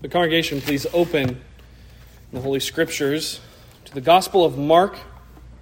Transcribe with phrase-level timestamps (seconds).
[0.00, 1.40] The congregation, please open
[2.32, 3.40] the Holy Scriptures
[3.84, 4.96] to the Gospel of Mark,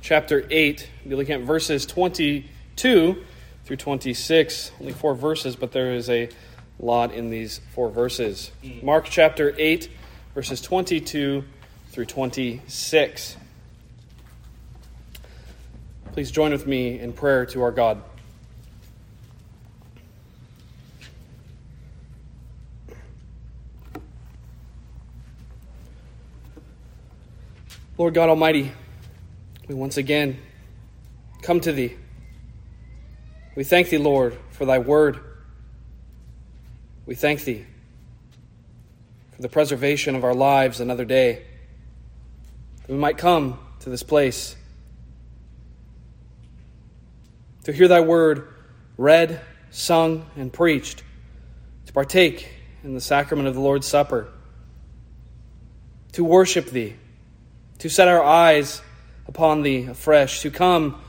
[0.02, 0.90] chapter 8.
[1.04, 3.24] We'll be looking at verses 22
[3.64, 4.72] through 26.
[4.78, 6.28] Only four verses, but there is a
[6.78, 8.50] lot in these four verses.
[8.82, 9.88] Mark chapter 8,
[10.34, 11.42] verses 22
[11.88, 13.36] through 26.
[16.12, 18.02] Please join with me in prayer to our God.
[27.98, 28.72] Lord God Almighty,
[29.68, 30.38] we once again
[31.40, 31.96] come to Thee.
[33.54, 35.18] We thank Thee, Lord, for Thy word.
[37.06, 37.64] We thank Thee
[39.34, 41.46] for the preservation of our lives another day.
[42.82, 44.56] That we might come to this place
[47.64, 48.46] to hear Thy word
[48.98, 51.02] read, sung, and preached,
[51.86, 52.46] to partake
[52.84, 54.30] in the sacrament of the Lord's Supper,
[56.12, 56.96] to worship Thee
[57.78, 58.82] to set our eyes
[59.28, 61.00] upon thee afresh, to come,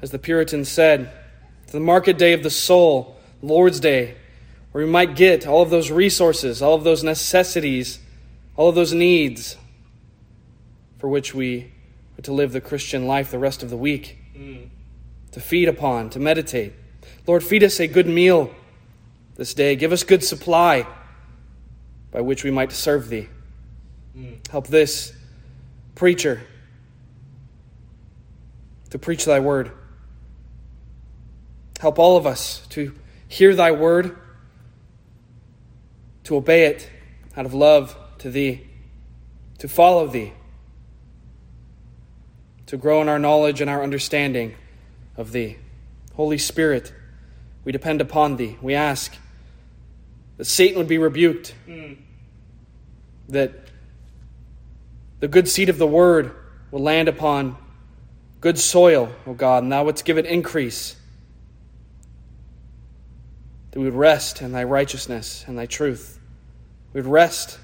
[0.00, 1.10] as the Puritans said,
[1.66, 4.14] to the market day of the soul, Lord's Day,
[4.72, 7.98] where we might get all of those resources, all of those necessities,
[8.56, 9.56] all of those needs
[10.98, 11.70] for which we
[12.18, 14.68] are to live the Christian life the rest of the week, mm.
[15.32, 16.72] to feed upon, to meditate.
[17.26, 18.50] Lord, feed us a good meal
[19.36, 19.76] this day.
[19.76, 20.86] Give us good supply
[22.10, 23.28] by which we might serve thee.
[24.16, 24.48] Mm.
[24.48, 25.12] Help this
[25.94, 26.40] preacher
[28.90, 29.70] to preach thy word.
[31.80, 32.94] Help all of us to
[33.28, 34.16] hear thy word,
[36.24, 36.88] to obey it
[37.36, 38.66] out of love to thee,
[39.58, 40.32] to follow thee,
[42.66, 44.54] to grow in our knowledge and our understanding
[45.16, 45.58] of thee.
[46.14, 46.92] Holy Spirit,
[47.64, 48.56] we depend upon thee.
[48.62, 49.16] We ask
[50.36, 51.96] that Satan would be rebuked, mm.
[53.28, 53.63] that
[55.20, 56.34] the good seed of the word
[56.70, 57.56] will land upon
[58.40, 60.96] good soil, O God, and thou wouldst give it increase.
[63.70, 66.20] That we would rest in thy righteousness and thy truth.
[66.92, 67.58] We would rest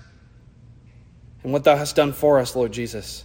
[1.44, 3.24] in what thou hast done for us, Lord Jesus.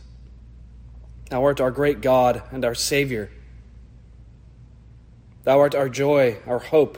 [1.30, 3.31] Thou art our great God and our Savior.
[5.44, 6.97] Thou art our joy, our hope,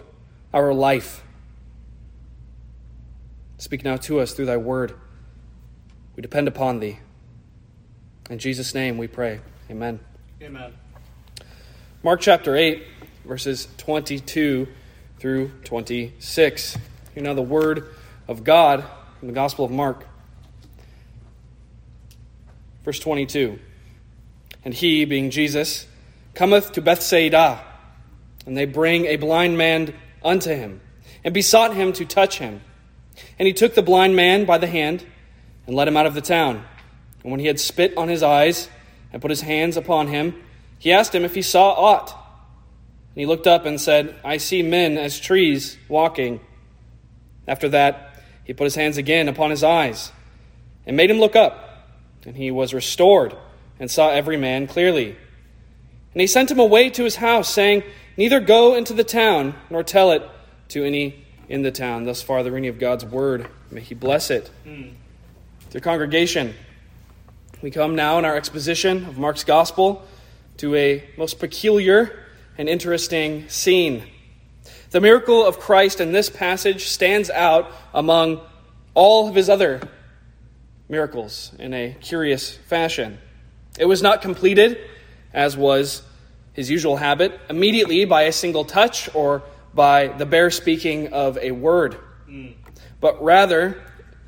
[0.54, 1.24] our life.
[3.58, 4.94] Speak now to us through thy word.
[6.16, 7.00] We depend upon thee.
[8.30, 9.40] In Jesus' name we pray.
[9.72, 10.02] Amen.
[10.42, 10.74] Amen.
[12.04, 12.84] Mark chapter 8,
[13.24, 14.68] verses 22
[15.18, 16.78] through 26.
[17.16, 17.96] You know the word
[18.28, 18.84] of God
[19.22, 20.06] in the Gospel of Mark.
[22.84, 23.60] Verse 22.
[24.66, 25.88] And he, being Jesus,
[26.34, 27.64] cometh to Bethsaida,
[28.46, 30.82] and they bring a blind man unto him,
[31.24, 32.60] and besought him to touch him.
[33.40, 35.06] And he took the blind man by the hand,
[35.66, 36.66] and led him out of the town.
[37.28, 38.70] And when he had spit on his eyes
[39.12, 40.34] and put his hands upon him,
[40.80, 42.10] he asked him if he saw aught.
[42.12, 46.40] And he looked up and said, I see men as trees walking.
[47.46, 50.14] After that, he put his hands again upon his eyes
[50.86, 51.90] and made him look up.
[52.24, 53.36] And he was restored
[53.78, 55.10] and saw every man clearly.
[56.14, 57.84] And he sent him away to his house, saying,
[58.16, 60.24] Neither go into the town, nor tell it
[60.70, 62.06] to any in the town.
[62.06, 63.50] Thus far, the reading of God's word.
[63.70, 64.50] May he bless it.
[64.66, 64.94] Mm.
[65.72, 66.56] Dear congregation,
[67.62, 70.06] we come now in our exposition of Mark's Gospel
[70.58, 72.24] to a most peculiar
[72.56, 74.04] and interesting scene.
[74.92, 78.42] The miracle of Christ in this passage stands out among
[78.94, 79.82] all of his other
[80.88, 83.18] miracles in a curious fashion.
[83.80, 84.78] It was not completed,
[85.34, 86.04] as was
[86.54, 89.42] his usual habit, immediately by a single touch or
[89.74, 91.98] by the bare speaking of a word,
[93.02, 93.82] but rather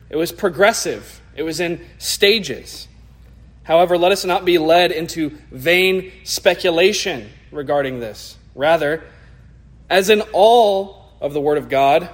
[0.10, 2.88] it was progressive, it was in stages.
[3.70, 8.36] However, let us not be led into vain speculation regarding this.
[8.56, 9.04] Rather,
[9.92, 12.10] as in all of the Word of God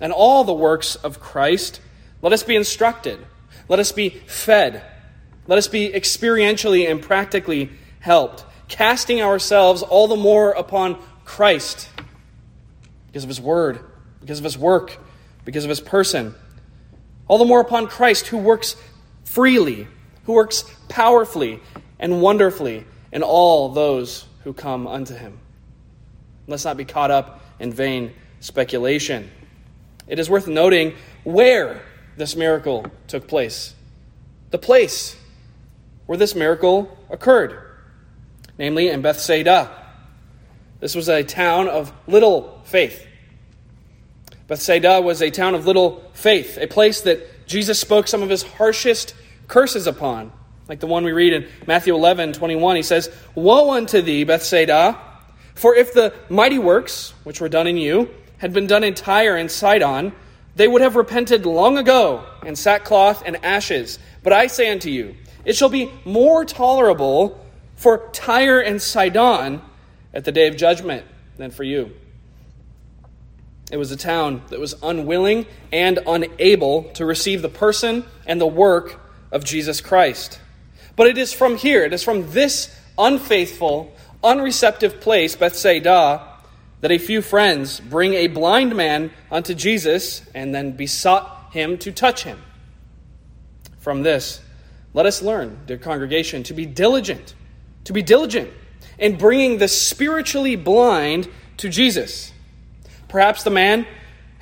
[0.00, 1.82] and all the works of Christ,
[2.22, 3.18] let us be instructed.
[3.68, 4.82] Let us be fed.
[5.46, 7.68] Let us be experientially and practically
[8.00, 11.90] helped, casting ourselves all the more upon Christ
[13.08, 13.78] because of His Word,
[14.22, 14.96] because of His work,
[15.44, 16.34] because of His person.
[17.28, 18.74] All the more upon Christ who works
[19.24, 19.86] freely
[20.24, 21.60] who works powerfully
[21.98, 25.38] and wonderfully in all those who come unto him.
[26.46, 29.30] Let's not be caught up in vain speculation.
[30.06, 31.82] It is worth noting where
[32.16, 33.74] this miracle took place.
[34.50, 35.16] The place
[36.06, 37.58] where this miracle occurred,
[38.58, 39.70] namely in Bethsaida.
[40.80, 43.06] This was a town of little faith.
[44.46, 48.42] Bethsaida was a town of little faith, a place that Jesus spoke some of his
[48.42, 49.14] harshest
[49.48, 50.32] curses upon,
[50.68, 52.76] like the one we read in Matthew 11 21.
[52.76, 54.98] He says, Woe unto thee, Bethsaida!
[55.54, 59.36] For if the mighty works, which were done in you, had been done in Tyre
[59.36, 60.12] and Sidon,
[60.56, 63.98] they would have repented long ago in sackcloth and ashes.
[64.22, 65.14] But I say unto you,
[65.44, 67.44] it shall be more tolerable
[67.76, 69.62] for Tyre and Sidon
[70.12, 71.04] at the day of judgment
[71.36, 71.92] than for you.
[73.70, 78.46] It was a town that was unwilling and unable to receive the person and the
[78.46, 79.00] work
[79.34, 80.40] of Jesus Christ.
[80.96, 83.92] But it is from here, it is from this unfaithful,
[84.22, 86.26] unreceptive place, Bethsaida,
[86.80, 91.90] that a few friends bring a blind man unto Jesus and then besought him to
[91.90, 92.40] touch him.
[93.80, 94.40] From this,
[94.94, 97.34] let us learn, dear congregation, to be diligent,
[97.84, 98.50] to be diligent
[98.98, 102.32] in bringing the spiritually blind to Jesus.
[103.08, 103.86] Perhaps the man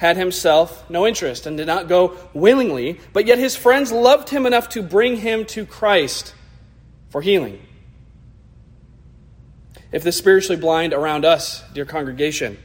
[0.02, 4.46] had himself no interest and did not go willingly, but yet his friends loved him
[4.46, 6.34] enough to bring him to Christ
[7.08, 7.64] for healing.
[9.92, 12.58] If the spiritually blind around us, dear congregation,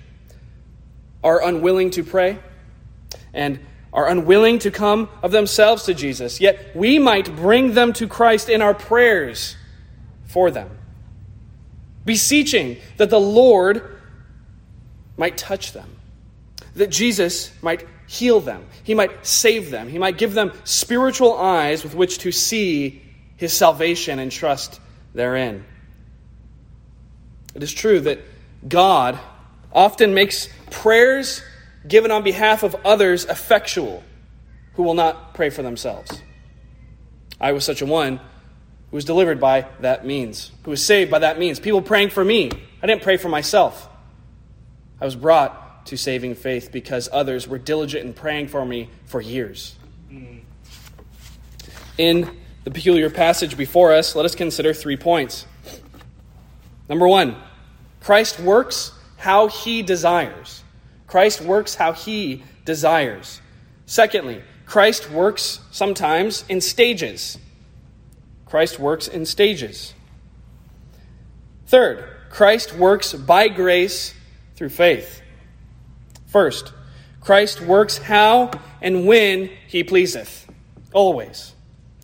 [1.24, 2.39] are unwilling to pray
[3.36, 3.60] and
[3.94, 8.50] are unwilling to come of themselves to Jesus, yet we might bring them to Christ
[8.50, 9.56] in our prayers
[10.25, 10.72] for them,
[12.04, 14.00] beseeching that the Lord
[15.18, 15.97] might touch them,
[16.77, 21.83] that Jesus might heal them, He might save them, He might give them spiritual eyes
[21.83, 23.01] with which to see
[23.35, 24.79] His salvation and trust
[25.13, 25.65] therein.
[27.53, 28.19] It is true that
[28.68, 29.19] God
[29.74, 31.41] often makes prayers
[31.88, 34.03] given on behalf of others effectual
[34.74, 36.21] who will not pray for themselves.
[37.39, 41.19] I was such a one who was delivered by that means, who was saved by
[41.19, 41.59] that means.
[41.59, 42.51] People praying for me.
[42.81, 43.89] I didn't pray for myself.
[45.01, 49.22] I was brought to saving faith because others were diligent in praying for me for
[49.22, 49.75] years.
[51.98, 55.45] In the peculiar passage before us, let us consider three points.
[56.88, 57.36] Number one,
[58.01, 60.63] Christ works how he desires.
[61.07, 63.42] Christ works how he desires.
[63.86, 67.38] Secondly, Christ works sometimes in stages.
[68.45, 69.94] Christ works in stages.
[71.68, 74.13] Third, Christ works by grace
[74.56, 75.22] through faith.
[76.38, 76.72] First,
[77.19, 80.48] Christ works how and when he pleaseth.
[80.94, 81.56] Always.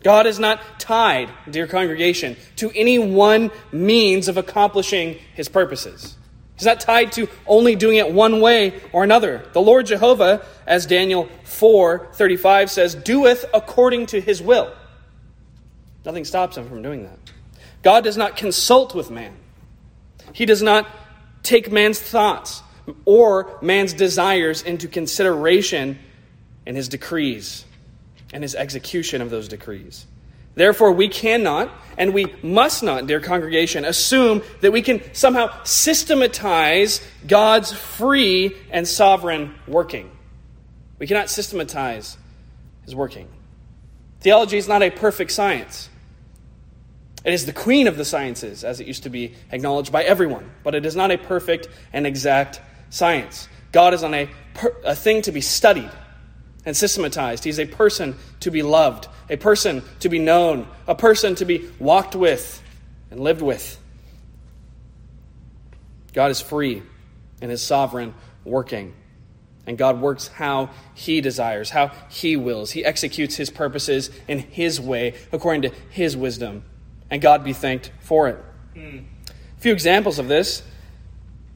[0.02, 6.16] God is not tied, dear congregation, to any one means of accomplishing his purposes.
[6.56, 9.46] He's not tied to only doing it one way or another.
[9.52, 14.74] The Lord Jehovah, as Daniel 4:35 says, doeth according to his will.
[16.04, 17.20] Nothing stops him from doing that.
[17.84, 19.36] God does not consult with man.
[20.32, 20.90] He does not
[21.44, 22.64] take man's thoughts
[23.04, 25.98] or man's desires into consideration
[26.66, 27.64] in his decrees
[28.32, 30.06] and his execution of those decrees.
[30.54, 37.00] Therefore, we cannot and we must not, dear congregation, assume that we can somehow systematize
[37.26, 40.10] God's free and sovereign working.
[40.98, 42.16] We cannot systematize
[42.84, 43.28] his working.
[44.20, 45.90] Theology is not a perfect science.
[47.24, 50.50] It is the queen of the sciences, as it used to be acknowledged by everyone,
[50.62, 52.60] but it is not a perfect and exact
[52.94, 53.48] science.
[53.72, 54.30] God is on a,
[54.84, 55.90] a thing to be studied
[56.64, 57.42] and systematized.
[57.42, 61.68] He's a person to be loved, a person to be known, a person to be
[61.78, 62.62] walked with
[63.10, 63.78] and lived with.
[66.12, 66.82] God is free
[67.42, 68.94] and his sovereign working.
[69.66, 72.70] And God works how He desires, how He wills.
[72.70, 76.64] He executes His purposes in His way, according to His wisdom.
[77.10, 78.44] And God be thanked for it.
[78.76, 79.04] Mm.
[79.26, 80.62] A few examples of this.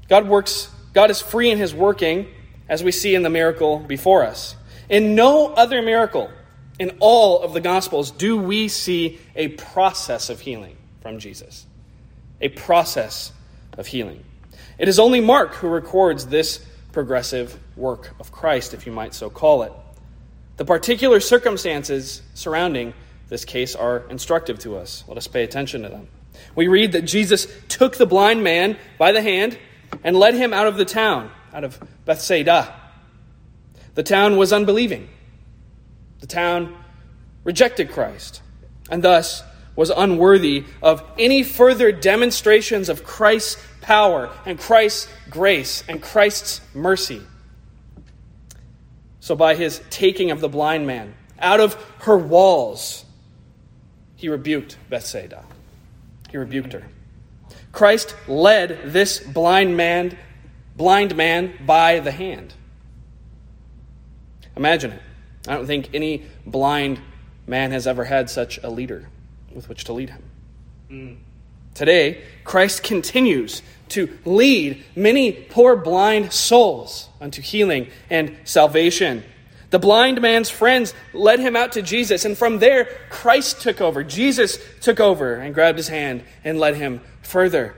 [0.08, 2.28] God works, God is free in His working,
[2.68, 4.56] as we see in the miracle before us.
[4.88, 6.30] In no other miracle
[6.78, 11.66] in all of the Gospels do we see a process of healing from Jesus.
[12.40, 13.32] A process
[13.76, 14.24] of healing.
[14.78, 19.28] It is only Mark who records this progressive work of Christ, if you might so
[19.28, 19.72] call it.
[20.56, 22.94] The particular circumstances surrounding
[23.28, 25.04] this case are instructive to us.
[25.06, 26.08] Let us pay attention to them.
[26.54, 29.58] We read that Jesus took the blind man by the hand
[30.04, 32.74] and led him out of the town, out of Bethsaida.
[33.94, 35.08] The town was unbelieving.
[36.20, 36.76] The town
[37.44, 38.42] rejected Christ
[38.90, 39.42] and thus
[39.76, 47.22] was unworthy of any further demonstrations of Christ's power and Christ's grace and Christ's mercy.
[49.20, 53.04] So, by his taking of the blind man out of her walls,
[54.16, 55.44] he rebuked Bethsaida.
[56.30, 56.88] He rebuked her.
[57.78, 60.18] Christ led this blind man,
[60.76, 62.52] blind man by the hand.
[64.56, 65.02] Imagine it.
[65.46, 66.98] I don't think any blind
[67.46, 69.08] man has ever had such a leader
[69.54, 70.22] with which to lead him.
[70.90, 71.16] Mm.
[71.74, 79.22] Today, Christ continues to lead many poor blind souls unto healing and salvation.
[79.70, 84.02] The blind man's friends led him out to Jesus, and from there, Christ took over.
[84.02, 87.74] Jesus took over and grabbed his hand and led him further.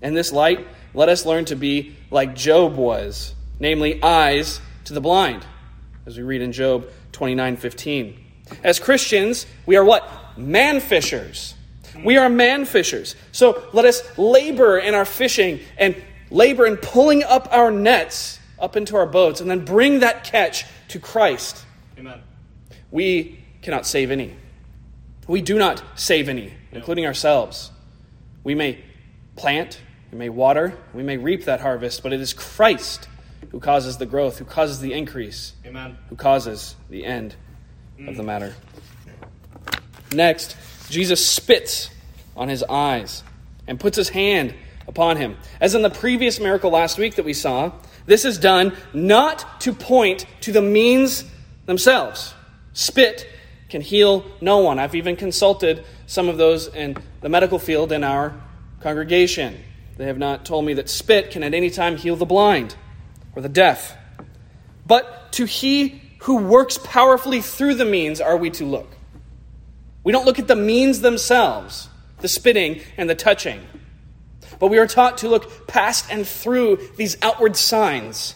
[0.00, 5.00] In this light, let us learn to be like Job was, namely, eyes to the
[5.00, 5.44] blind,
[6.06, 8.16] as we read in Job 29:15.
[8.62, 10.08] As Christians, we are what?
[10.38, 11.54] Man fishers.
[12.04, 13.16] We are man fishers.
[13.32, 15.96] So let us labor in our fishing and
[16.30, 20.64] labor in pulling up our nets up into our boats and then bring that catch
[20.88, 21.64] to Christ.
[21.98, 22.20] Amen.
[22.90, 24.36] We cannot save any.
[25.26, 27.72] We do not save any, including ourselves.
[28.48, 28.82] We may
[29.36, 29.78] plant,
[30.10, 33.06] we may water, we may reap that harvest, but it is Christ
[33.50, 35.98] who causes the growth, who causes the increase, Amen.
[36.08, 37.36] who causes the end
[37.98, 38.08] mm.
[38.08, 38.54] of the matter.
[40.14, 40.56] Next,
[40.88, 41.90] Jesus spits
[42.34, 43.22] on his eyes
[43.66, 44.54] and puts his hand
[44.86, 45.36] upon him.
[45.60, 47.72] As in the previous miracle last week that we saw,
[48.06, 51.22] this is done not to point to the means
[51.66, 52.32] themselves.
[52.72, 53.28] Spit
[53.68, 54.78] can heal no one.
[54.78, 58.34] I've even consulted some of those in the medical field in our
[58.80, 59.58] congregation.
[59.96, 62.76] They have not told me that spit can at any time heal the blind
[63.34, 63.96] or the deaf.
[64.86, 68.96] But to he who works powerfully through the means are we to look.
[70.04, 71.88] We don't look at the means themselves,
[72.20, 73.60] the spitting and the touching.
[74.58, 78.34] But we are taught to look past and through these outward signs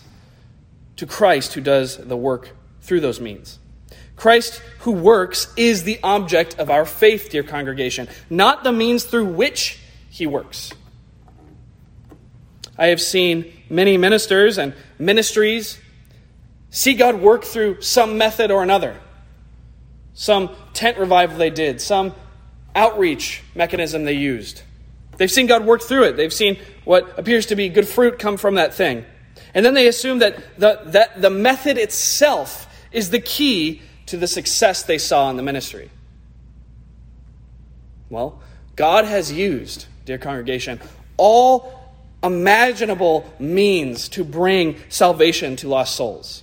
[0.96, 3.58] to Christ who does the work through those means.
[4.16, 9.26] Christ who works is the object of our faith, dear congregation, not the means through
[9.26, 10.72] which he works.
[12.78, 15.78] I have seen many ministers and ministries
[16.70, 18.98] see God work through some method or another.
[20.14, 22.14] Some tent revival they did, some
[22.74, 24.62] outreach mechanism they used.
[25.16, 26.16] They've seen God work through it.
[26.16, 29.04] They've seen what appears to be good fruit come from that thing.
[29.54, 34.26] And then they assume that the, that the method itself is the key to the
[34.26, 35.88] success they saw in the ministry.
[38.10, 38.42] Well,
[38.76, 40.82] God has used, dear congregation,
[41.16, 41.80] all
[42.22, 46.42] imaginable means to bring salvation to lost souls.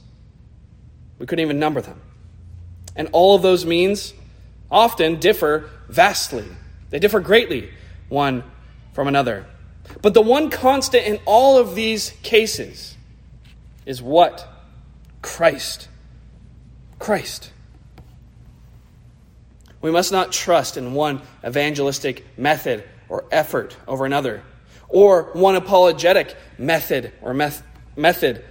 [1.19, 2.01] We couldn't even number them.
[2.95, 4.15] And all of those means
[4.71, 6.47] often differ vastly,
[6.89, 7.69] they differ greatly
[8.07, 8.43] one
[8.93, 9.45] from another.
[10.01, 12.97] But the one constant in all of these cases
[13.85, 14.47] is what?
[15.21, 15.87] Christ.
[16.97, 17.51] Christ.
[19.81, 24.43] We must not trust in one evangelistic method or effort over another
[24.89, 27.63] or one apologetic method or meth-
[27.95, 28.43] method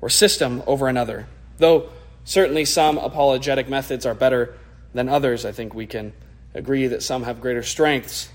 [0.00, 1.26] or system over another.
[1.58, 1.90] Though
[2.24, 4.56] certainly some apologetic methods are better
[4.94, 6.12] than others, I think we can
[6.54, 8.28] agree that some have greater strengths.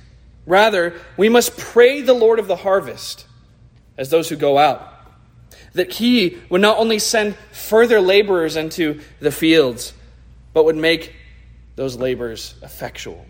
[0.45, 3.25] Rather, we must pray the Lord of the harvest
[3.97, 4.93] as those who go out,
[5.73, 9.93] that He would not only send further laborers into the fields,
[10.53, 11.13] but would make
[11.79, 13.25] those labors effectual.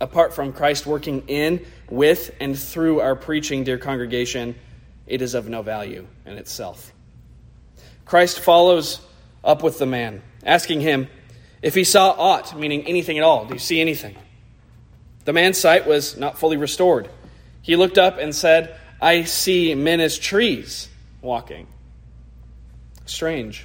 [0.00, 4.56] Apart from Christ working in, with, and through our preaching, dear congregation,
[5.06, 6.92] it is of no value in itself.
[8.04, 9.00] Christ follows
[9.44, 11.06] up with the man, asking him
[11.62, 13.44] if he saw aught, meaning anything at all.
[13.44, 14.16] Do you see anything?
[15.24, 17.08] The man's sight was not fully restored.
[17.62, 20.88] He looked up and said, I see men as trees
[21.22, 21.68] walking.
[23.06, 23.64] Strange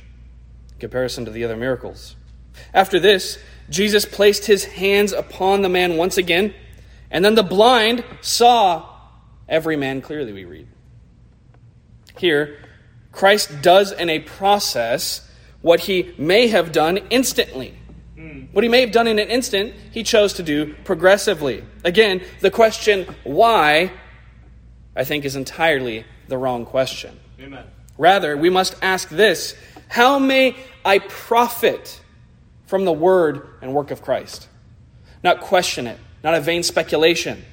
[0.73, 2.15] in comparison to the other miracles.
[2.71, 3.39] After this,
[3.73, 6.53] Jesus placed his hands upon the man once again,
[7.09, 8.87] and then the blind saw
[9.49, 10.67] every man clearly, we read.
[12.17, 12.59] Here,
[13.11, 15.27] Christ does in a process
[15.61, 17.73] what he may have done instantly.
[18.15, 18.41] Hmm.
[18.51, 21.63] What he may have done in an instant, he chose to do progressively.
[21.83, 23.91] Again, the question why,
[24.95, 27.19] I think, is entirely the wrong question.
[27.39, 27.65] Amen.
[27.97, 29.55] Rather, we must ask this
[29.89, 32.01] How may I profit
[32.65, 34.47] from the word and work of Christ.
[35.23, 37.43] Not question it, not a vain speculation.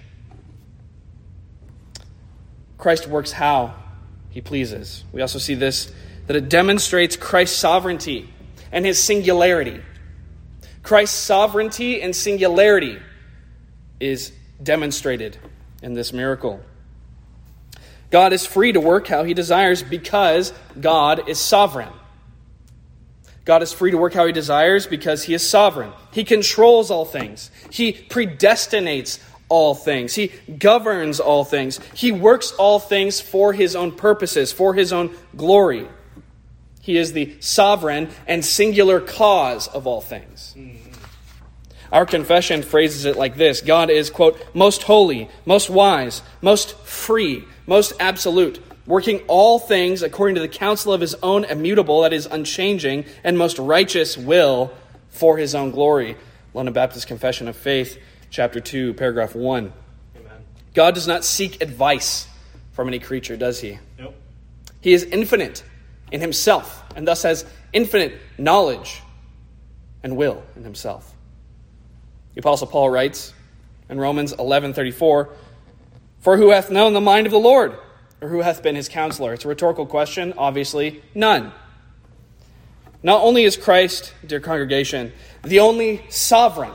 [2.79, 3.75] Christ works how
[4.31, 5.05] he pleases.
[5.12, 5.93] We also see this
[6.26, 8.33] that it demonstrates Christ's sovereignty
[8.71, 9.81] and his singularity.
[10.83, 12.99] Christ's sovereignty and singularity
[13.99, 15.37] is demonstrated
[15.83, 16.61] in this miracle.
[18.11, 21.93] God is free to work how he desires because God is sovereign.
[23.44, 25.92] God is free to work how he desires because he is sovereign.
[26.12, 27.50] He controls all things.
[27.70, 29.18] He predestinates
[29.49, 30.14] all things.
[30.14, 30.28] He
[30.59, 31.80] governs all things.
[31.94, 35.88] He works all things for his own purposes, for his own glory.
[36.80, 40.56] He is the sovereign and singular cause of all things.
[41.92, 47.44] Our confession phrases it like this God is, quote, most holy, most wise, most free,
[47.66, 52.27] most absolute, working all things according to the counsel of his own immutable, that is,
[52.27, 54.73] unchanging, and most righteous will
[55.09, 56.17] for his own glory.
[56.55, 57.99] London Baptist Confession of Faith,
[58.31, 59.73] chapter 2, paragraph 1.
[60.17, 60.33] Amen.
[60.75, 62.27] God does not seek advice
[62.73, 63.79] from any creature, does he?
[63.99, 64.15] Nope.
[64.81, 65.63] He is infinite
[66.11, 69.03] in himself, and thus has infinite knowledge
[70.03, 71.15] and will in himself.
[72.35, 73.35] The Apostle Paul writes
[73.89, 75.29] in Romans 11:34,
[76.21, 77.77] "For who hath known the mind of the Lord,
[78.21, 81.53] or who hath been his counselor?" It's a rhetorical question, obviously, none.
[83.03, 85.12] Not only is Christ, dear congregation,
[85.43, 86.73] the only sovereign,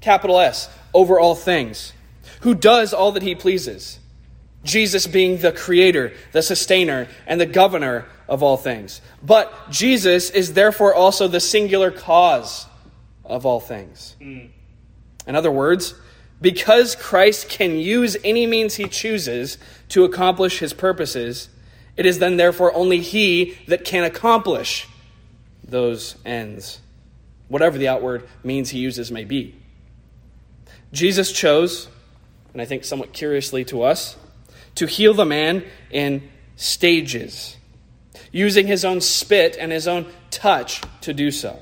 [0.00, 1.92] capital S, over all things,
[2.40, 3.98] who does all that he pleases,
[4.62, 9.00] Jesus being the creator, the sustainer, and the governor of all things.
[9.22, 12.66] But Jesus is therefore also the singular cause
[13.24, 14.16] of all things.
[14.20, 14.50] Mm.
[15.26, 15.94] In other words,
[16.40, 21.48] because Christ can use any means he chooses to accomplish his purposes,
[21.96, 24.86] it is then therefore only he that can accomplish
[25.64, 26.80] those ends,
[27.48, 29.54] whatever the outward means he uses may be.
[30.92, 31.88] Jesus chose,
[32.52, 34.16] and I think somewhat curiously to us,
[34.76, 37.56] to heal the man in stages,
[38.30, 41.60] using his own spit and his own touch to do so.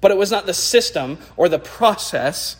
[0.00, 2.56] But it was not the system or the process,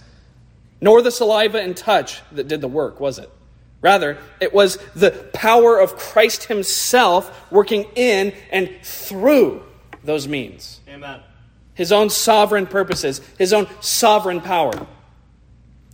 [0.84, 3.30] nor the saliva and touch that did the work, was it?
[3.80, 9.62] Rather, it was the power of Christ Himself working in and through
[10.04, 10.82] those means.
[10.86, 11.20] Amen.
[11.72, 14.74] His own sovereign purposes, His own sovereign power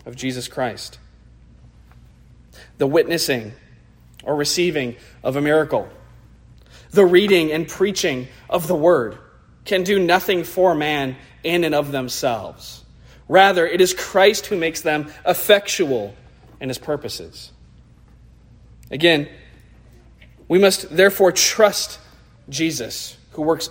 [0.05, 0.99] of Jesus Christ
[2.79, 3.53] the witnessing
[4.25, 5.89] or receiving of a miracle.
[6.91, 9.19] The reading and preaching of the word
[9.65, 12.83] can do nothing for man in and of themselves.
[13.31, 16.17] Rather, it is Christ who makes them effectual
[16.61, 17.53] in his purposes.
[18.91, 19.29] Again,
[20.49, 22.01] we must therefore trust
[22.49, 23.71] Jesus, who works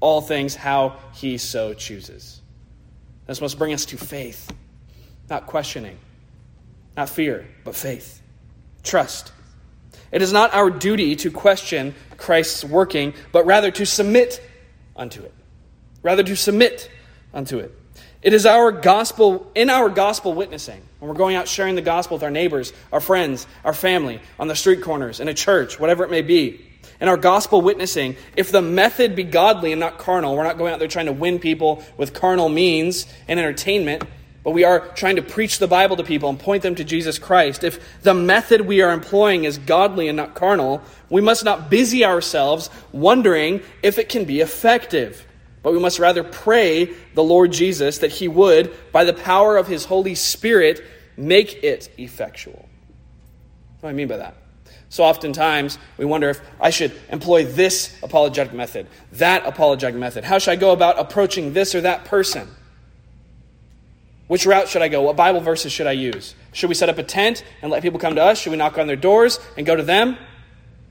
[0.00, 2.40] all things how he so chooses.
[3.28, 4.52] This must bring us to faith,
[5.30, 5.96] not questioning,
[6.96, 8.20] not fear, but faith.
[8.82, 9.30] Trust.
[10.10, 14.42] It is not our duty to question Christ's working, but rather to submit
[14.96, 15.34] unto it.
[16.02, 16.90] Rather to submit
[17.32, 17.77] unto it.
[18.20, 22.16] It is our gospel, in our gospel witnessing, when we're going out sharing the gospel
[22.16, 26.02] with our neighbors, our friends, our family, on the street corners, in a church, whatever
[26.02, 26.64] it may be.
[27.00, 30.72] In our gospel witnessing, if the method be godly and not carnal, we're not going
[30.72, 34.02] out there trying to win people with carnal means and entertainment,
[34.42, 37.20] but we are trying to preach the Bible to people and point them to Jesus
[37.20, 41.70] Christ, if the method we are employing is godly and not carnal, we must not
[41.70, 45.24] busy ourselves wondering if it can be effective.
[45.68, 49.66] But we must rather pray the Lord Jesus that He would, by the power of
[49.66, 50.82] His Holy Spirit,
[51.14, 52.66] make it effectual.
[53.80, 54.34] What do I mean by that?
[54.88, 60.24] So oftentimes we wonder if I should employ this apologetic method, that apologetic method.
[60.24, 62.48] How should I go about approaching this or that person?
[64.26, 65.02] Which route should I go?
[65.02, 66.34] What Bible verses should I use?
[66.54, 68.40] Should we set up a tent and let people come to us?
[68.40, 70.16] Should we knock on their doors and go to them?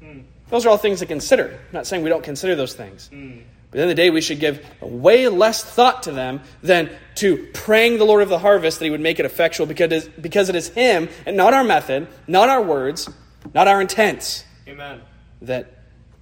[0.03, 0.25] Mm.
[0.49, 1.47] Those are all things to consider.
[1.47, 3.09] I'm not saying we don't consider those things.
[3.11, 3.41] Mm.
[3.69, 6.41] But at the end of the day, we should give way less thought to them
[6.63, 9.91] than to praying the Lord of the harvest that He would make it effectual because
[9.91, 13.09] it is, because it is Him and not our method, not our words,
[13.53, 15.01] not our intents Amen.
[15.41, 15.73] that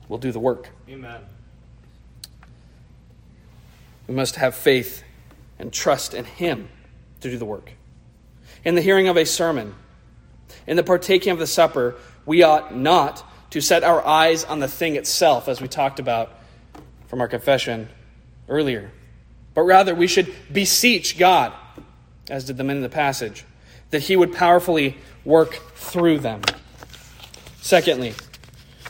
[0.10, 0.70] will do the work.
[0.90, 1.22] Amen.
[4.08, 5.04] We must have faith
[5.60, 6.68] and trust in Him
[7.22, 7.72] to do the work.
[8.64, 9.76] In the hearing of a sermon,
[10.66, 14.68] in the partaking of the supper, we ought not to set our eyes on the
[14.68, 16.40] thing itself, as we talked about
[17.08, 17.90] from our confession
[18.48, 18.92] earlier,
[19.54, 21.54] but rather we should beseech God,
[22.30, 23.46] as did the men in the passage,
[23.92, 26.42] that He would powerfully work through them.
[27.62, 28.14] Secondly,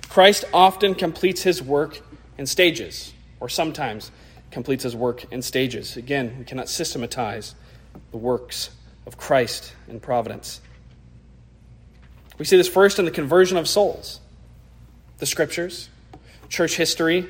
[0.10, 2.02] Christ often completes His work
[2.38, 4.12] in stages, or sometimes
[4.52, 5.98] completes His work in stages.
[5.98, 7.56] Again, we cannot systematize
[8.12, 8.70] the works
[9.06, 10.62] of Christ in providence.
[12.38, 14.20] We see this first in the conversion of souls.
[15.20, 15.90] The scriptures,
[16.50, 17.28] church history,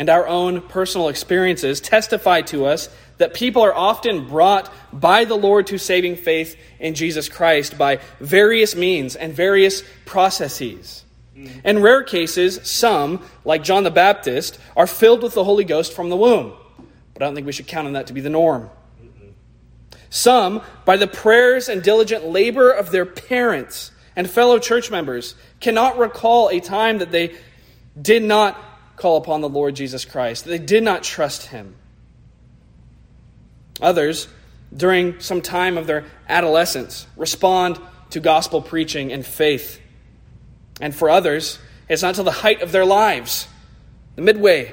[0.00, 5.34] and our own personal experiences testify to us that people are often brought by the
[5.34, 11.04] Lord to saving faith in Jesus Christ by various means and various processes.
[11.64, 16.08] In rare cases, some, like John the Baptist, are filled with the Holy Ghost from
[16.08, 16.54] the womb.
[17.12, 18.70] But I don't think we should count on that to be the norm.
[20.08, 25.98] Some, by the prayers and diligent labor of their parents and fellow church members, cannot
[25.98, 27.36] recall a time that they
[28.00, 28.69] did not
[29.00, 31.74] call upon the Lord Jesus Christ, they did not trust him.
[33.80, 34.28] Others,
[34.76, 37.78] during some time of their adolescence, respond
[38.10, 39.80] to gospel preaching and faith.
[40.80, 41.58] And for others,
[41.88, 43.48] it's not till the height of their lives,
[44.16, 44.72] the midway,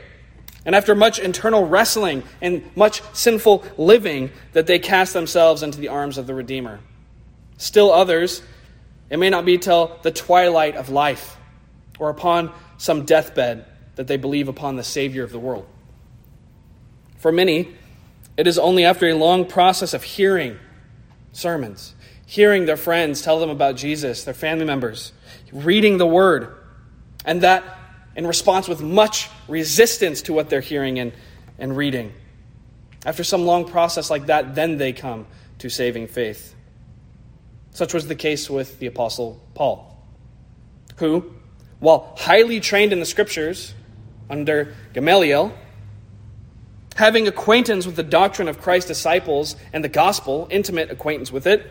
[0.66, 5.88] and after much internal wrestling and much sinful living, that they cast themselves into the
[5.88, 6.82] arms of the Redeemer.
[7.58, 8.44] Still others,
[9.10, 11.38] it may not be till the twilight of life
[11.98, 13.66] or upon some deathbed
[13.98, 15.68] that they believe upon the Savior of the world.
[17.18, 17.74] For many,
[18.38, 20.58] it is only after a long process of hearing
[21.34, 25.12] sermons, hearing their friends tell them about Jesus, their family members,
[25.52, 26.56] reading the Word,
[27.26, 27.64] and that
[28.16, 31.12] in response with much resistance to what they're hearing and,
[31.58, 32.14] and reading.
[33.06, 35.26] After some long process like that, then they come
[35.60, 36.54] to saving faith.
[37.72, 40.04] Such was the case with the Apostle Paul,
[40.98, 41.34] who,
[41.80, 43.74] while highly trained in the Scriptures
[44.30, 45.54] under Gamaliel,
[46.96, 51.66] having acquaintance with the doctrine of Christ's disciples and the gospel, intimate acquaintance with it,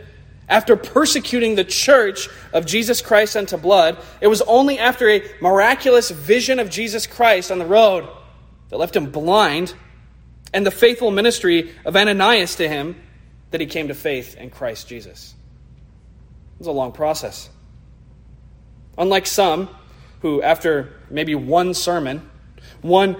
[0.48, 6.10] after persecuting the church of Jesus Christ unto blood, it was only after a miraculous
[6.10, 8.08] vision of Jesus Christ on the road
[8.68, 9.74] that left him blind
[10.54, 12.96] and the faithful ministry of Ananias to him
[13.50, 15.34] that he came to faith in Christ Jesus.
[16.54, 17.50] It was a long process.
[18.96, 19.68] Unlike some
[20.20, 22.28] who, after maybe one sermon,
[22.86, 23.16] one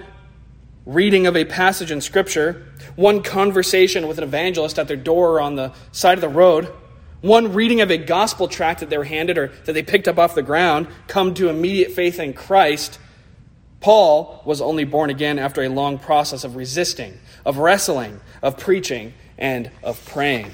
[0.85, 5.41] reading of a passage in Scripture, one conversation with an evangelist at their door or
[5.41, 6.71] on the side of the road,
[7.21, 10.17] one reading of a gospel tract that they were handed or that they picked up
[10.17, 12.99] off the ground, come to immediate faith in Christ.
[13.81, 19.13] Paul was only born again after a long process of resisting, of wrestling, of preaching,
[19.37, 20.51] and of praying.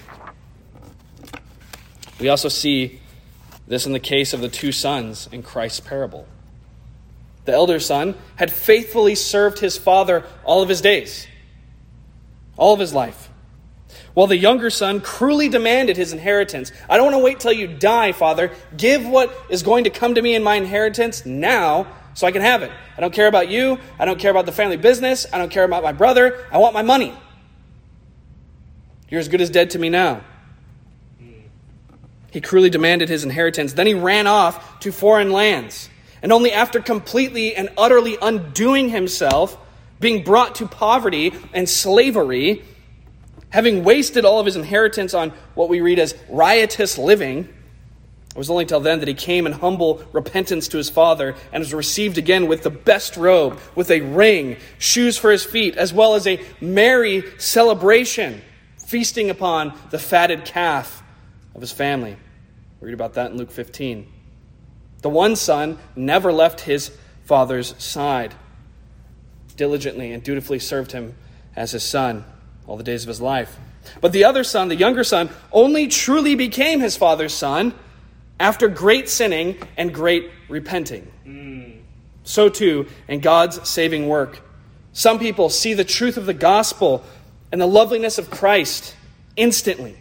[2.19, 3.01] We also see
[3.67, 6.27] this in the case of the two sons in Christ's parable.
[7.45, 11.27] The elder son had faithfully served his father all of his days,
[12.57, 13.29] all of his life.
[14.13, 16.71] While the younger son cruelly demanded his inheritance.
[16.89, 18.51] I don't want to wait till you die, father.
[18.77, 22.43] Give what is going to come to me in my inheritance now so I can
[22.43, 22.71] have it.
[22.95, 23.79] I don't care about you.
[23.97, 25.25] I don't care about the family business.
[25.33, 26.45] I don't care about my brother.
[26.51, 27.13] I want my money.
[29.09, 30.21] You're as good as dead to me now.
[32.31, 33.73] He cruelly demanded his inheritance.
[33.73, 35.89] Then he ran off to foreign lands.
[36.23, 39.57] And only after completely and utterly undoing himself,
[39.99, 42.63] being brought to poverty and slavery,
[43.49, 47.49] having wasted all of his inheritance on what we read as riotous living,
[48.33, 51.61] it was only till then that he came in humble repentance to his father and
[51.61, 55.93] was received again with the best robe, with a ring, shoes for his feet, as
[55.93, 58.41] well as a merry celebration,
[58.77, 61.03] feasting upon the fatted calf
[61.53, 62.17] of his family.
[62.81, 64.07] We read about that in Luke 15.
[65.03, 66.89] The one son never left his
[67.25, 68.33] father's side,
[69.55, 71.13] diligently and dutifully served him
[71.55, 72.25] as his son
[72.65, 73.57] all the days of his life.
[73.99, 77.73] But the other son, the younger son, only truly became his father's son
[78.39, 81.11] after great sinning and great repenting.
[81.25, 81.81] Mm.
[82.23, 84.41] So too in God's saving work.
[84.93, 87.03] Some people see the truth of the gospel
[87.51, 88.95] and the loveliness of Christ
[89.35, 89.97] instantly.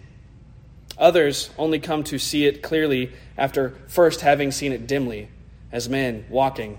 [0.98, 5.28] Others only come to see it clearly after first having seen it dimly,
[5.70, 6.78] as men walking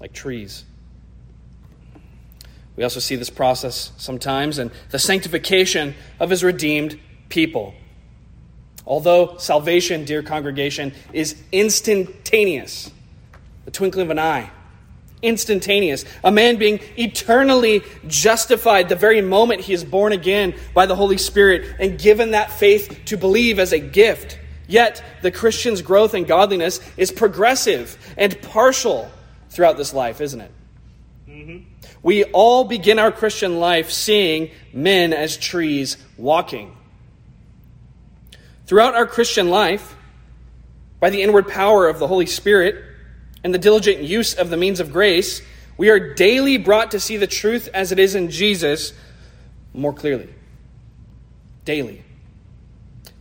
[0.00, 0.64] like trees.
[2.76, 6.98] We also see this process sometimes in the sanctification of his redeemed
[7.28, 7.74] people.
[8.86, 12.90] Although salvation, dear congregation, is instantaneous,
[13.64, 14.50] the twinkling of an eye,
[15.22, 16.04] instantaneous.
[16.24, 21.18] A man being eternally justified the very moment he is born again by the Holy
[21.18, 24.38] Spirit and given that faith to believe as a gift.
[24.66, 29.10] Yet, the Christian's growth in godliness is progressive and partial
[29.50, 30.50] throughout this life, isn't it?
[31.28, 31.68] Mm-hmm.
[32.02, 36.76] We all begin our Christian life seeing men as trees walking.
[38.66, 39.94] Throughout our Christian life,
[41.00, 42.82] by the inward power of the Holy Spirit,
[43.44, 45.42] and the diligent use of the means of grace,
[45.76, 48.92] we are daily brought to see the truth as it is in Jesus
[49.74, 50.28] more clearly.
[51.64, 52.02] Daily.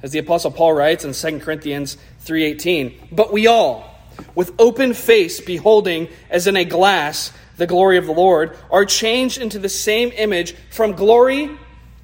[0.04, 3.96] As the apostle Paul writes in 2 Corinthians 3:18, "But we all,
[4.36, 9.40] with open face beholding as in a glass the glory of the Lord, are changed
[9.40, 11.52] into the same image from glory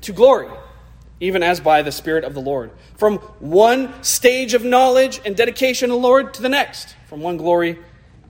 [0.01, 0.49] to glory,
[1.19, 2.69] even as by the Spirit of the Lord.
[2.95, 7.37] From one stage of knowledge and dedication to the Lord to the next, from one
[7.37, 7.79] glory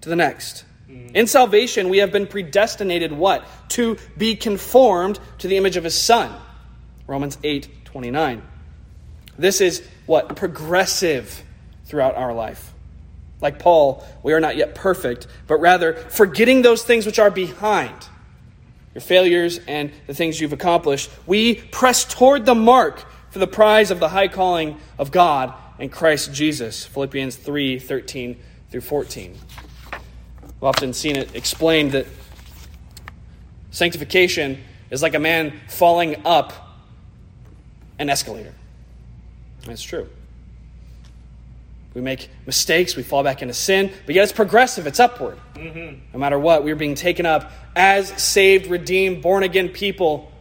[0.02, 0.66] to the next.
[1.14, 3.46] In salvation, we have been predestinated what?
[3.70, 6.34] To be conformed to the image of his Son.
[7.08, 8.42] Romans 8 29.
[9.38, 10.36] This is what?
[10.36, 11.44] Progressive
[11.86, 12.74] throughout our life.
[13.42, 17.96] Like Paul, we are not yet perfect, but rather forgetting those things which are behind,
[18.96, 23.92] your failures and the things you've accomplished, we press toward the mark for the prize
[23.92, 26.86] of the high calling of God in Christ Jesus.
[26.86, 28.40] Philippians 3 13
[28.72, 29.36] through 14.
[30.58, 32.08] I've often seen it explained that
[33.72, 36.54] sanctification is like a man falling up
[38.00, 38.54] an escalator.
[39.64, 40.10] And it's true.
[41.94, 45.40] We make mistakes, we fall back into sin, but yet it's progressive, it's upward.
[45.56, 46.00] Mm-hmm.
[46.14, 50.32] No matter what, we're being taken up as saved, redeemed, born again people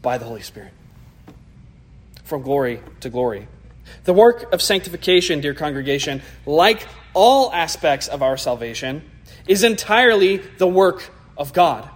[0.00, 0.72] by the Holy Spirit.
[2.24, 3.48] From glory to glory.
[4.04, 6.86] The work of sanctification, dear congregation, like
[7.18, 9.02] all aspects of our salvation,
[9.48, 11.90] is entirely the work of God.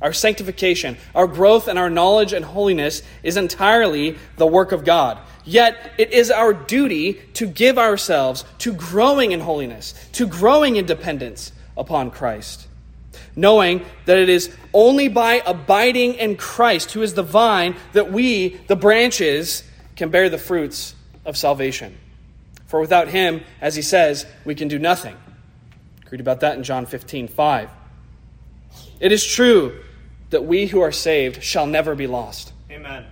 [0.00, 5.18] Our sanctification, our growth and our knowledge and holiness is entirely the work of God.
[5.44, 10.86] Yet it is our duty to give ourselves to growing in holiness, to growing in
[10.86, 12.66] dependence upon Christ.
[13.36, 18.56] Knowing that it is only by abiding in Christ, who is the vine, that we,
[18.66, 19.62] the branches,
[19.94, 20.94] can bear the fruits
[21.26, 21.98] of salvation.
[22.72, 25.14] For without him, as he says, we can do nothing.
[26.10, 27.68] Read about that in John 15, 5.
[28.98, 29.78] It is true
[30.30, 32.54] that we who are saved shall never be lost.
[32.70, 33.04] Amen.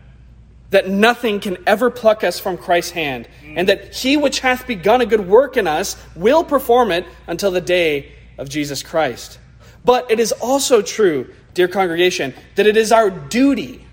[0.71, 3.53] That nothing can ever pluck us from Christ's hand, mm.
[3.59, 7.51] and that he which hath begun a good work in us will perform it until
[7.51, 9.39] the day of Jesus Christ.
[9.85, 13.85] But it is also true, dear congregation, that it is our duty.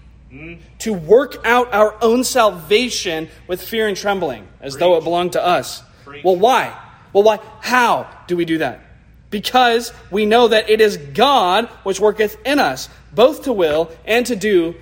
[0.79, 4.79] To work out our own salvation with fear and trembling, as Preach.
[4.79, 5.83] though it belonged to us.
[6.05, 6.23] Preach.
[6.23, 6.77] Well, why?
[7.13, 7.39] Well, why?
[7.61, 8.81] How do we do that?
[9.29, 14.25] because we know that it is God which worketh in us, both to will and
[14.27, 14.75] to do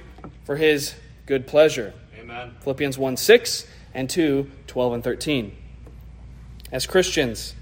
[0.46, 0.94] for his
[1.26, 1.94] good pleasure.
[2.20, 2.56] Amen.
[2.62, 5.56] Philippians 1 6 and 2 12 and 13.
[6.72, 7.56] As Christians,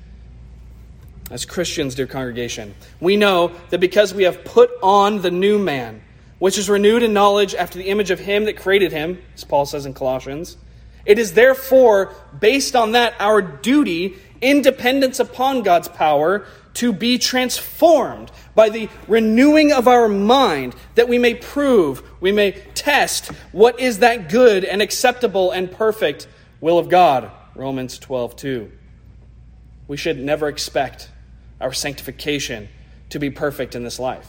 [1.29, 6.01] as Christians, dear congregation, we know that because we have put on the new man,
[6.43, 9.65] which is renewed in knowledge after the image of him that created him, as Paul
[9.65, 10.57] says in Colossians,
[11.05, 17.17] it is therefore based on that our duty in dependence upon God's power to be
[17.17, 23.79] transformed by the renewing of our mind, that we may prove, we may test what
[23.79, 26.27] is that good and acceptable and perfect
[26.59, 27.31] will of God.
[27.55, 28.71] Romans 12, 2.
[29.87, 31.09] We should never expect
[31.61, 32.67] our sanctification
[33.11, 34.27] to be perfect in this life.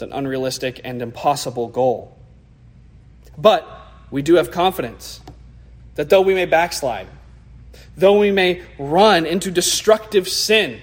[0.00, 2.16] It's an unrealistic and impossible goal.
[3.36, 3.68] But
[4.10, 5.20] we do have confidence
[5.96, 7.06] that though we may backslide,
[7.98, 10.80] though we may run into destructive sin,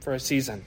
[0.00, 0.64] for a season.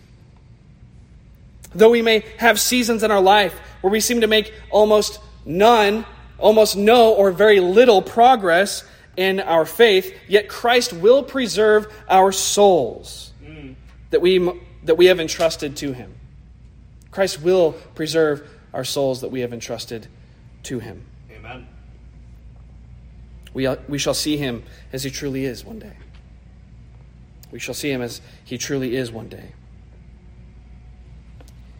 [1.76, 6.06] Though we may have seasons in our life where we seem to make almost none,
[6.38, 8.86] almost no, or very little progress
[9.18, 13.76] in our faith, yet Christ will preserve our souls mm.
[14.12, 14.50] that, we,
[14.86, 16.16] that we have entrusted to Him.
[17.12, 20.08] Christ will preserve our souls that we have entrusted
[20.64, 21.06] to Him.
[21.32, 21.68] Amen.
[23.54, 25.94] We, uh, we shall see Him as He truly is one day.
[27.52, 29.52] We shall see him as he truly is one day.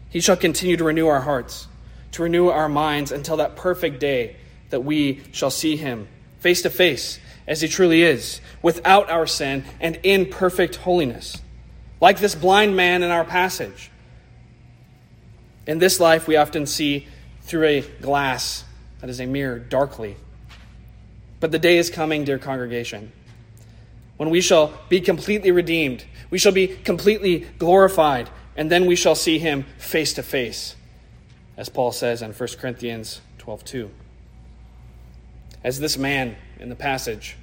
[0.08, 1.68] He shall continue to renew our hearts,
[2.12, 4.36] to renew our minds until that perfect day
[4.70, 6.08] that we shall see him
[6.40, 11.40] face to face as he truly is, without our sin and in perfect holiness.
[12.00, 13.89] Like this blind man in our passage.
[15.66, 17.06] In this life, we often see
[17.42, 18.64] through a glass
[19.00, 20.16] that is a mirror darkly.
[21.40, 23.12] But the day is coming, dear congregation,
[24.16, 29.14] when we shall be completely redeemed, we shall be completely glorified, and then we shall
[29.14, 30.76] see him face to face,
[31.56, 33.90] as Paul says in 1 Corinthians 12 2.
[35.64, 37.36] As this man in the passage,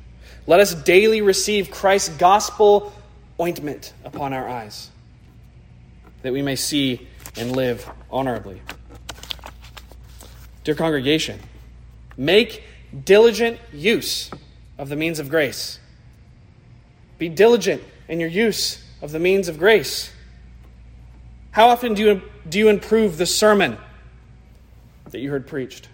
[0.45, 2.93] let us daily receive Christ's gospel
[3.39, 4.89] ointment upon our eyes,
[6.21, 8.61] that we may see and live honorably.
[10.63, 11.39] Dear congregation,
[12.17, 12.63] make
[13.05, 14.31] diligent use
[14.77, 15.79] of the means of grace
[17.17, 20.11] be diligent in your use of the means of grace.
[21.51, 23.77] How often do you, do you improve the sermon
[25.09, 25.89] that you heard preached?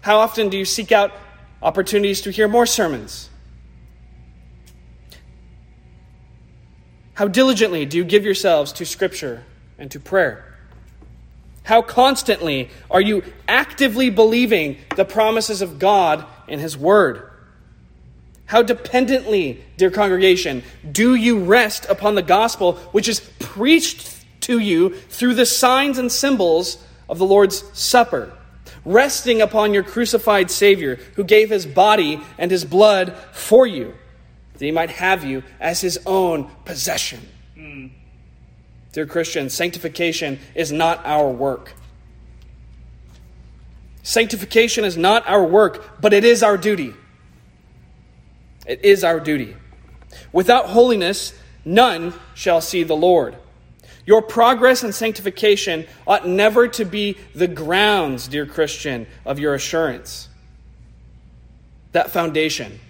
[0.00, 1.12] How often do you seek out
[1.62, 3.30] opportunities to hear more sermons?
[7.14, 9.42] How diligently do you give yourselves to Scripture
[9.78, 10.44] and to prayer?
[11.62, 17.30] How constantly are you actively believing the promises of God in His Word?
[18.46, 24.94] How dependently, dear congregation, do you rest upon the gospel which is preached to you
[24.94, 28.32] through the signs and symbols of the Lord's Supper?
[28.86, 33.92] Resting upon your crucified Savior who gave his body and his blood for you.
[34.54, 37.20] that he might have you as his own possession.
[38.92, 41.74] Dear Christians, sanctification is not our work.
[44.02, 46.94] Sanctification is not our work, but it is our duty.
[48.66, 49.56] It is our duty.
[50.32, 53.36] Without holiness, none shall see the Lord.
[54.06, 60.30] Your progress in sanctification ought never to be the grounds, dear Christian, of your assurance.
[61.92, 62.80] That foundation,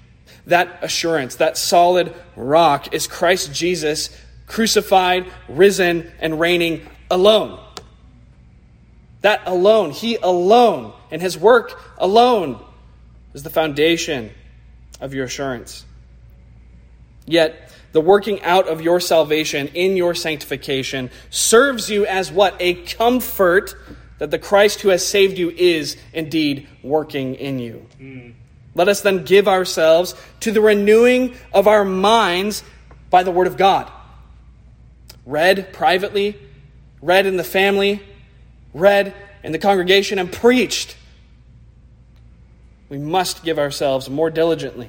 [0.47, 4.17] that assurance, that solid rock is Christ Jesus,
[4.49, 7.61] crucified, risen, and reigning alone.
[9.21, 12.63] That alone, He alone, and His work alone
[13.35, 14.31] is the foundation
[15.01, 15.85] of your assurance.
[17.27, 22.57] Yet, the working out of your salvation in your sanctification serves you as what?
[22.61, 23.75] A comfort
[24.19, 27.87] that the Christ who has saved you is indeed working in you.
[28.01, 28.35] Mm.
[28.75, 32.63] Let us then give ourselves to the renewing of our minds
[33.11, 33.91] by the Word of God.
[35.29, 36.37] Read privately,
[37.03, 38.03] read in the family,
[38.73, 39.14] read
[39.45, 40.97] in the congregation, and preached.
[42.88, 44.88] We must give ourselves more diligently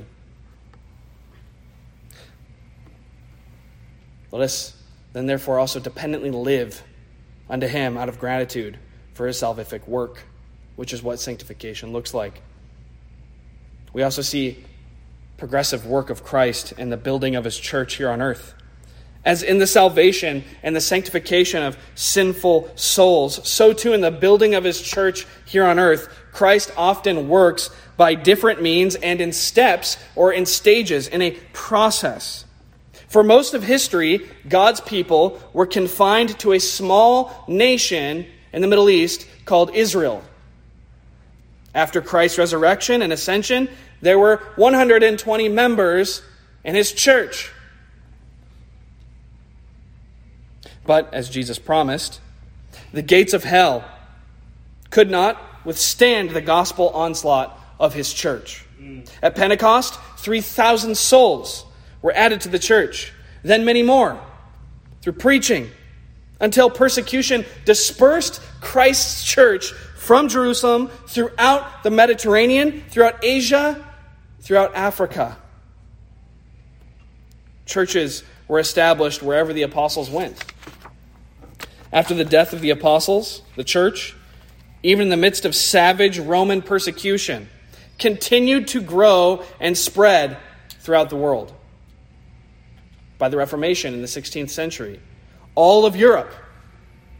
[4.31, 4.75] Let us
[5.13, 6.83] then, therefore, also dependently live
[7.49, 8.77] unto Him out of gratitude
[9.13, 10.23] for His salvific work,
[10.75, 12.41] which is what sanctification looks like.
[13.91, 14.63] We also see
[15.37, 18.53] progressive work of Christ in the building of His church here on earth.
[19.25, 24.55] As in the salvation and the sanctification of sinful souls, so too in the building
[24.55, 29.97] of His church here on earth, Christ often works by different means and in steps
[30.15, 32.45] or in stages, in a process.
[33.09, 38.89] For most of history, God's people were confined to a small nation in the Middle
[38.89, 40.23] East called Israel.
[41.73, 43.67] After Christ's resurrection and ascension,
[44.01, 46.21] there were 120 members
[46.63, 47.51] in his church.
[50.89, 52.19] But, as Jesus promised,
[52.93, 53.85] the gates of hell
[54.89, 58.65] could not withstand the gospel onslaught of his church.
[58.81, 59.07] Mm.
[59.21, 61.63] At Pentecost, 3,000 souls
[62.01, 64.19] were added to the church, then many more
[65.03, 65.69] through preaching,
[66.39, 73.85] until persecution dispersed Christ's church from Jerusalem throughout the Mediterranean, throughout Asia,
[74.41, 75.37] throughout Africa.
[77.67, 80.43] Churches were established wherever the apostles went.
[81.91, 84.15] After the death of the apostles, the church,
[84.83, 87.49] even in the midst of savage Roman persecution,
[87.97, 90.37] continued to grow and spread
[90.79, 91.53] throughout the world
[93.17, 94.99] by the Reformation in the 16th century.
[95.55, 96.31] All of Europe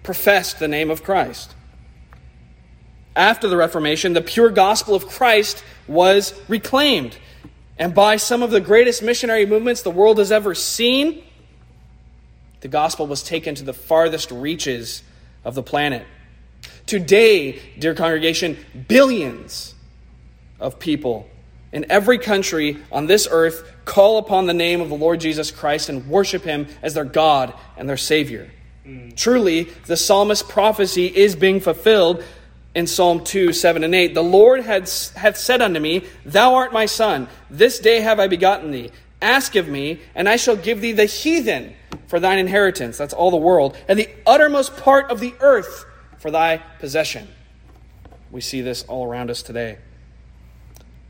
[0.03, 1.53] professed the name of Christ.
[3.15, 7.17] After the Reformation, the pure gospel of Christ was reclaimed.
[7.77, 11.23] And by some of the greatest missionary movements the world has ever seen,
[12.61, 15.03] the gospel was taken to the farthest reaches
[15.43, 16.05] of the planet.
[16.85, 19.75] Today, dear congregation, billions
[20.59, 21.29] of people
[21.71, 25.89] in every country on this earth call upon the name of the Lord Jesus Christ
[25.89, 28.51] and worship him as their God and their Savior.
[28.85, 29.15] Mm.
[29.15, 32.23] Truly, the psalmist's prophecy is being fulfilled
[32.75, 34.13] in Psalm 2 7 and 8.
[34.13, 38.27] The Lord hath, hath said unto me, Thou art my son, this day have I
[38.27, 38.91] begotten thee.
[39.21, 41.75] Ask of me, and I shall give thee the heathen
[42.09, 42.97] for thine inheritance.
[42.97, 45.85] That's all the world, and the uttermost part of the earth
[46.17, 47.27] for thy possession.
[48.31, 49.77] We see this all around us today.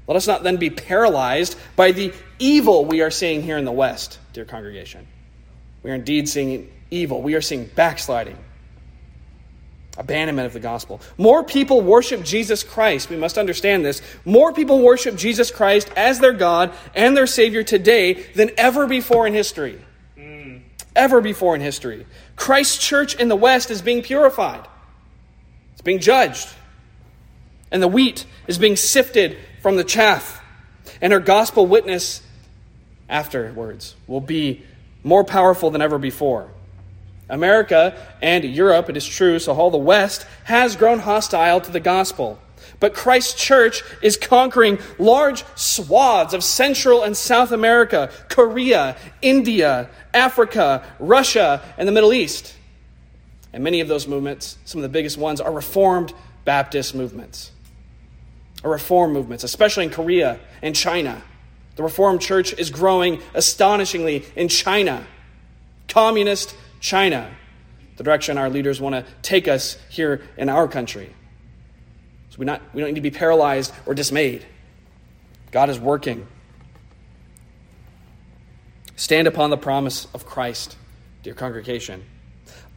[0.08, 3.72] Let us not then be paralyzed by the evil we are seeing here in the
[3.72, 5.08] West, dear congregation.
[5.84, 7.22] We are indeed seeing evil.
[7.22, 8.38] We are seeing backsliding,
[9.98, 11.00] abandonment of the gospel.
[11.18, 13.10] More people worship Jesus Christ.
[13.10, 14.02] We must understand this.
[14.26, 19.28] More people worship Jesus Christ as their God and their Savior today than ever before
[19.28, 19.80] in history.
[20.96, 22.06] Ever before in history.
[22.36, 24.68] Christ's church in the West is being purified,
[25.74, 26.50] it's being judged.
[27.72, 30.44] And the wheat is being sifted from the chaff.
[31.02, 32.24] And her gospel witness
[33.08, 34.64] afterwards will be
[35.04, 36.50] more powerful than ever before.
[37.30, 41.80] America and Europe, it is true, so all the West, has grown hostile to the
[41.80, 42.40] gospel.
[42.80, 50.84] But Christ's church is conquering large swaths of Central and South America, Korea, India, Africa,
[51.00, 52.56] Russia, and the Middle East.
[53.52, 56.14] And many of those movements, some of the biggest ones, are Reformed
[56.46, 57.52] Baptist movements
[58.64, 61.22] or reform movements, especially in Korea and China.
[61.76, 65.06] The Reformed Church is growing astonishingly in China,
[65.88, 67.30] communist China,
[67.98, 71.14] the direction our leaders want to take us here in our country.
[72.40, 74.46] So we, not, we don't need to be paralyzed or dismayed.
[75.52, 76.26] God is working.
[78.96, 80.78] Stand upon the promise of Christ,
[81.22, 82.04] dear congregation.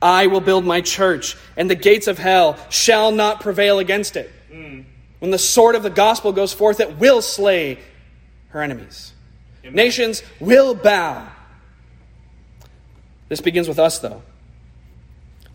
[0.01, 4.33] I will build my church, and the gates of hell shall not prevail against it.
[4.51, 4.85] Mm.
[5.21, 7.79] When the sword of the gospel goes forth, it will slay
[8.49, 9.13] her enemies.
[9.63, 9.77] Amen.
[9.77, 11.29] Nations will bow.
[13.29, 14.23] This begins with us, though.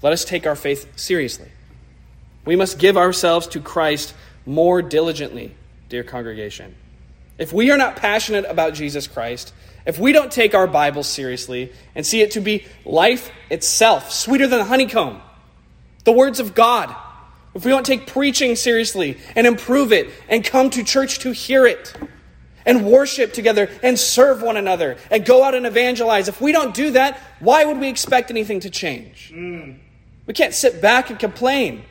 [0.01, 1.49] Let us take our faith seriously.
[2.47, 4.13] We must give ourselves to Christ
[4.45, 5.53] more diligently,
[5.89, 6.75] dear congregation.
[7.37, 9.53] If we are not passionate about Jesus Christ,
[9.85, 14.47] if we don't take our Bible seriously and see it to be life itself, sweeter
[14.47, 15.21] than honeycomb,
[16.05, 16.95] the words of God,
[17.53, 21.67] if we don't take preaching seriously and improve it and come to church to hear
[21.67, 21.93] it
[22.65, 26.73] and worship together and serve one another and go out and evangelize, if we don't
[26.73, 29.33] do that, why would we expect anything to change?
[29.35, 29.79] Mm.
[30.25, 31.83] We can't sit back and complain,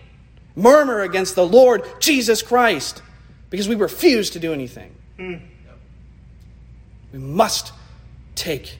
[0.56, 3.02] murmur against the Lord Jesus Christ
[3.50, 4.94] because we refuse to do anything.
[5.18, 5.42] Mm.
[7.12, 7.72] We must
[8.34, 8.78] take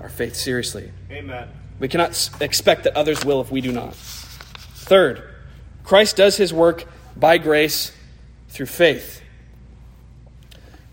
[0.00, 0.90] our faith seriously.
[1.10, 1.48] Amen.
[1.78, 3.94] We cannot expect that others will if we do not.
[3.94, 5.22] Third,
[5.82, 6.84] Christ does his work
[7.16, 7.92] by grace
[8.48, 9.22] through faith.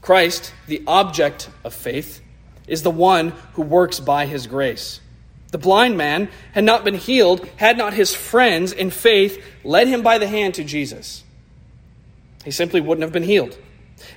[0.02, 2.22] Christ, the object of faith,
[2.68, 5.00] is the one who works by his grace.
[5.52, 10.02] The blind man had not been healed had not his friends in faith led him
[10.02, 11.24] by the hand to Jesus.
[12.44, 13.58] He simply wouldn't have been healed.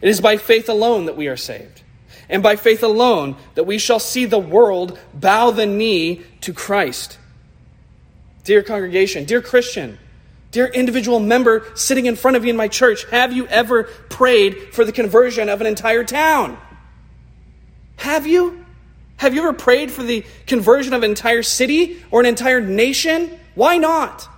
[0.01, 1.82] It is by faith alone that we are saved,
[2.28, 7.18] and by faith alone that we shall see the world bow the knee to Christ.
[8.45, 9.99] Dear congregation, dear Christian,
[10.53, 14.72] dear individual member sitting in front of you in my church, have you ever prayed
[14.72, 16.57] for the conversion of an entire town?
[17.97, 18.64] Have you?
[19.17, 23.39] Have you ever prayed for the conversion of an entire city or an entire nation?
[23.55, 24.29] Why not?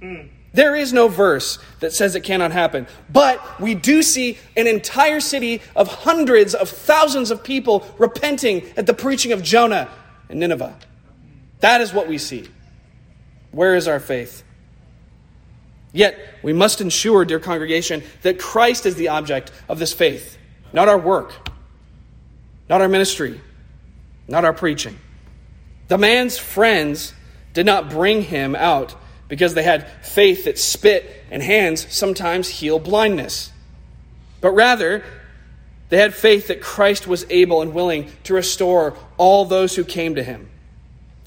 [0.00, 0.30] Mm.
[0.56, 2.86] There is no verse that says it cannot happen.
[3.12, 8.86] But we do see an entire city of hundreds of thousands of people repenting at
[8.86, 9.90] the preaching of Jonah
[10.30, 10.74] in Nineveh.
[11.60, 12.48] That is what we see.
[13.50, 14.44] Where is our faith?
[15.92, 20.38] Yet, we must ensure, dear congregation, that Christ is the object of this faith,
[20.72, 21.34] not our work,
[22.68, 23.40] not our ministry,
[24.28, 24.98] not our preaching.
[25.88, 27.14] The man's friends
[27.52, 28.94] did not bring him out
[29.28, 33.50] because they had faith that spit and hands sometimes heal blindness.
[34.40, 35.04] But rather,
[35.88, 40.16] they had faith that Christ was able and willing to restore all those who came
[40.16, 40.48] to him.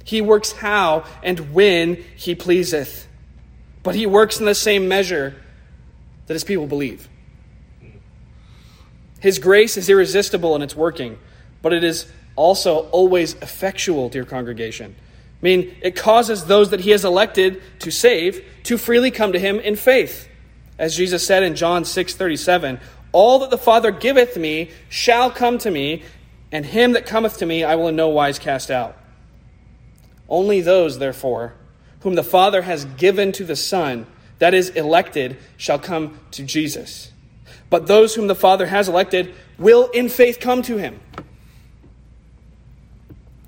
[0.03, 3.07] He works how and when he pleaseth,
[3.83, 5.35] but he works in the same measure
[6.27, 7.07] that his people believe.
[9.19, 11.17] His grace is irresistible in its working,
[11.61, 12.05] but it is
[12.39, 14.95] also always effectual, dear congregation.
[14.97, 19.39] I mean, it causes those that he has elected to save to freely come to
[19.39, 20.29] him in faith.
[20.77, 22.79] As Jesus said in John 6 37,
[23.11, 26.03] All that the Father giveth me shall come to me,
[26.49, 28.97] and him that cometh to me I will in no wise cast out.
[30.29, 31.55] Only those, therefore,
[32.01, 37.11] whom the Father has given to the Son, that is, elected, shall come to Jesus.
[37.69, 41.01] But those whom the Father has elected will in faith come to him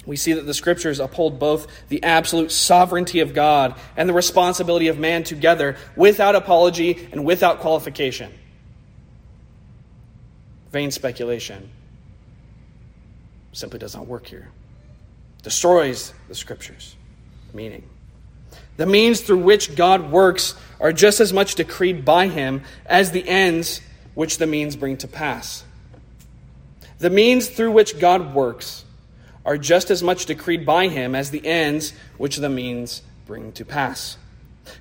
[0.06, 4.88] we see that the scriptures uphold both the absolute sovereignty of God and the responsibility
[4.88, 8.34] of man together without apology and without qualification.
[10.72, 11.70] Vain speculation
[13.52, 14.49] simply does not work here.
[15.43, 16.95] Destroys the scriptures'
[17.54, 17.84] meaning.
[18.78, 23.28] The means through which God works are just as much decreed by him as the
[23.28, 23.82] ends
[24.16, 25.64] which the means bring to pass.
[26.99, 28.86] The means through which God works
[29.46, 33.66] are just as much decreed by him as the ends which the means bring to
[33.66, 34.18] pass.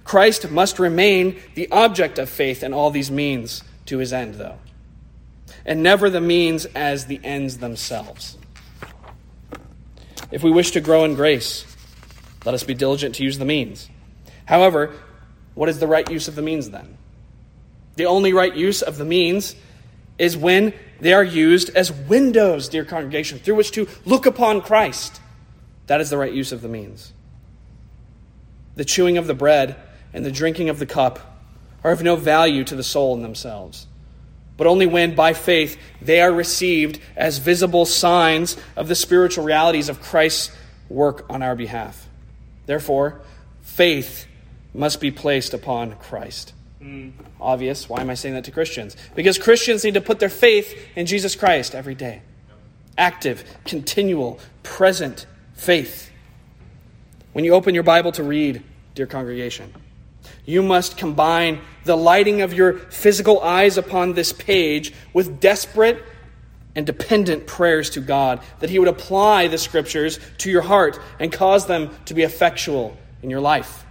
[0.05, 4.59] Christ must remain the object of faith in all these means to his end, though,
[5.65, 8.37] and never the means as the ends themselves.
[10.31, 11.65] If we wish to grow in grace,
[12.45, 13.89] let us be diligent to use the means.
[14.45, 14.95] However,
[15.55, 16.97] what is the right use of the means then?
[17.97, 19.57] The only right use of the means
[20.19, 25.21] is when they are used as windows, dear congregation, through which to look upon Christ.
[25.87, 27.13] That is the right use of the means.
[28.77, 29.77] The chewing of the bread
[30.13, 31.41] and the drinking of the cup
[31.83, 33.87] are of no value to the soul in themselves,
[34.57, 39.89] but only when, by faith, they are received as visible signs of the spiritual realities
[39.89, 40.55] of Christ's
[40.89, 42.07] work on our behalf.
[42.67, 43.21] Therefore,
[43.63, 44.27] faith
[44.75, 46.53] must be placed upon Christ.
[46.83, 47.12] Mm.
[47.41, 47.89] Obvious.
[47.89, 48.97] Why am I saying that to Christians?
[49.14, 52.22] Because Christians need to put their faith in Jesus Christ every day.
[52.97, 56.11] Active, continual, present faith.
[57.33, 58.62] When you open your Bible to read,
[58.95, 59.72] dear congregation,
[60.45, 66.03] you must combine the lighting of your physical eyes upon this page with desperate
[66.74, 71.33] and dependent prayers to God, that He would apply the Scriptures to your heart and
[71.33, 73.85] cause them to be effectual in your life.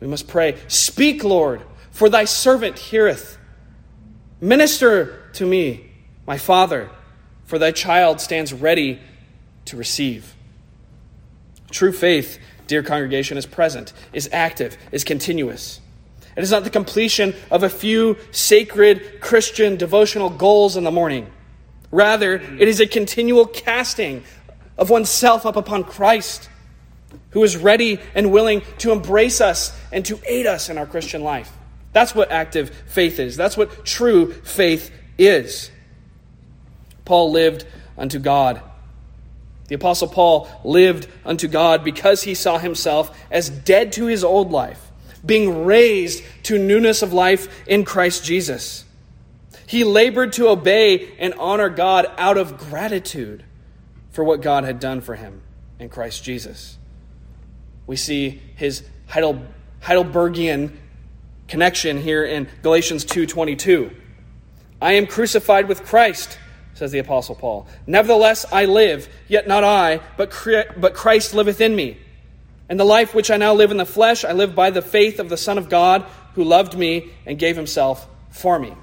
[0.00, 3.38] We must pray, Speak, Lord, for thy servant heareth.
[4.40, 5.90] Minister to me,
[6.26, 6.90] my Father,
[7.44, 9.00] for thy child stands ready
[9.64, 10.34] to receive.
[11.70, 15.80] True faith, dear congregation, is present, is active, is continuous.
[16.36, 21.30] It is not the completion of a few sacred Christian devotional goals in the morning.
[21.90, 24.22] Rather, it is a continual casting
[24.76, 26.48] of oneself up upon Christ,
[27.30, 31.22] who is ready and willing to embrace us and to aid us in our Christian
[31.22, 31.52] life.
[31.92, 33.36] That's what active faith is.
[33.36, 35.70] That's what true faith is.
[37.04, 38.62] Paul lived unto God.
[39.68, 44.50] The Apostle Paul lived unto God because he saw himself as dead to his old
[44.50, 44.90] life,
[45.24, 48.84] being raised to newness of life in Christ Jesus.
[49.66, 53.44] He labored to obey and honor God out of gratitude
[54.10, 55.42] for what God had done for him
[55.78, 56.77] in Christ Jesus.
[57.88, 60.78] We see his Heidelbergian
[61.48, 63.90] connection here in Galatians 2:22.
[64.80, 66.38] I am crucified with Christ,
[66.74, 67.66] says the apostle Paul.
[67.86, 70.30] Nevertheless I live, yet not I, but
[70.76, 71.96] but Christ liveth in me.
[72.68, 75.18] And the life which I now live in the flesh, I live by the faith
[75.18, 78.74] of the Son of God, who loved me and gave himself for me.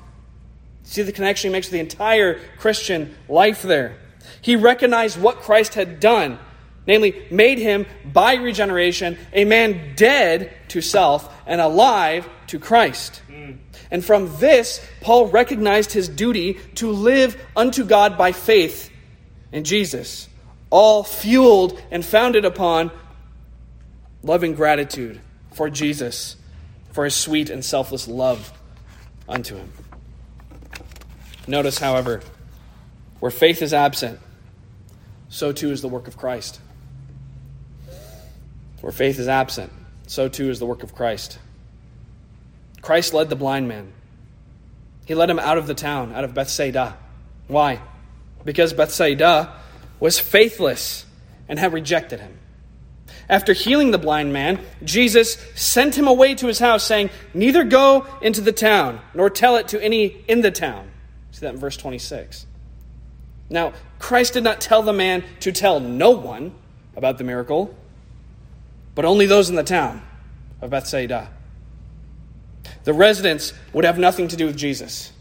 [0.82, 3.98] See the connection he makes with the entire Christian life there.
[4.42, 6.40] He recognized what Christ had done,
[6.88, 13.22] namely, made him, by regeneration, a man dead to self and alive to Christ.
[13.92, 18.92] And from this, Paul recognized his duty to live unto God by faith
[19.52, 20.28] in Jesus,
[20.70, 22.92] all fueled and founded upon
[24.24, 25.22] loving gratitude
[25.54, 26.36] for Jesus,
[26.92, 28.52] for his sweet and selfless love
[29.30, 29.72] unto him.
[31.48, 32.22] Notice, however,
[33.20, 34.20] where faith is absent,
[35.30, 36.60] so too is the work of Christ.
[38.86, 39.74] Where faith is absent,
[40.06, 41.40] so too is the work of Christ.
[42.84, 43.92] Christ led the blind man.
[45.08, 46.96] He led him out of the town, out of Bethsaida.
[47.48, 47.82] Why?
[48.44, 49.52] Because Bethsaida
[50.00, 51.08] was faithless
[51.50, 52.38] and had rejected him.
[53.28, 58.06] After healing the blind man, Jesus sent him away to his house, saying, Neither go
[58.22, 60.92] into the town, nor tell it to any in the town
[61.32, 62.46] See that in verse 26.
[63.50, 66.54] Now, Christ did not tell the man to tell no one
[66.96, 67.76] about the miracle,
[68.96, 70.02] but only those in the town
[70.62, 71.30] of Bethsaida.
[72.86, 75.12] The residents would have nothing to do with Jesus,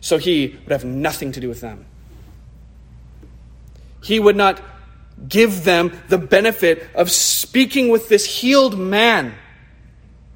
[0.00, 1.84] so he would have nothing to do with them.
[4.02, 4.60] He would not
[5.28, 9.34] give them the benefit of speaking with this healed man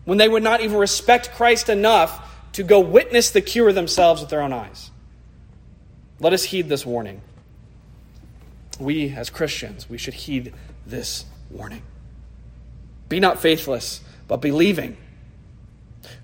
[0.05, 2.23] when they would not even respect Christ enough
[2.53, 4.91] to go witness the cure themselves with their own eyes.
[6.21, 7.21] Let us heed this warning.
[8.79, 10.55] We, as Christians, we should heed
[10.87, 11.83] this warning.
[13.09, 14.97] Be not faithless, but believing.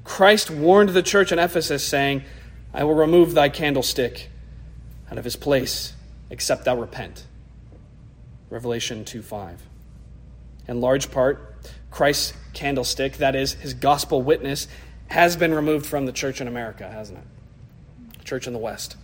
[0.04, 2.22] Christ warned the church in Ephesus, saying,
[2.74, 4.28] I will remove thy candlestick
[5.10, 5.92] out of his place,
[6.30, 7.26] except thou repent.
[8.50, 9.62] Revelation 2 5.
[10.68, 11.54] In large part,
[11.90, 14.68] Christ's candlestick, that is, his gospel witness,
[15.08, 18.24] has been removed from the church in America, hasn't it?
[18.24, 18.96] Church in the West.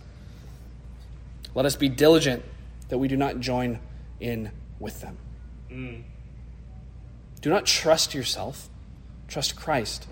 [1.53, 2.43] Let us be diligent
[2.89, 3.79] that we do not join
[4.19, 5.17] in with them.
[5.71, 6.03] Mm.
[7.41, 8.69] Do not trust yourself,
[9.27, 10.07] trust Christ.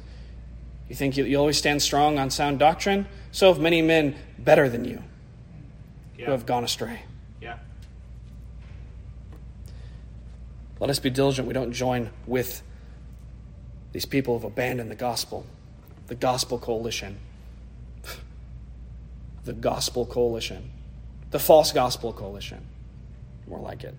[0.90, 3.08] You think you, you always stand strong on sound doctrine?
[3.32, 5.04] So have many men better than you
[6.18, 6.26] yeah.
[6.26, 7.02] who have gone astray.
[7.42, 7.58] Yeah.
[10.80, 12.62] Let us be diligent we don't join with
[13.92, 15.46] these people who have abandoned the gospel
[16.08, 17.18] the Gospel Coalition.
[19.44, 20.72] The Gospel Coalition.
[21.32, 22.66] The False Gospel Coalition.
[23.48, 23.96] More like it.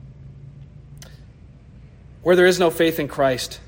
[2.23, 3.61] Where there is no faith in Christ,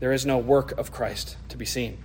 [0.00, 1.98] there is no work of Christ to be seen.